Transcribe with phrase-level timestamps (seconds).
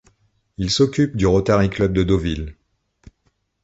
[0.57, 2.55] Il s'occupe du Rotary Club de Deauville.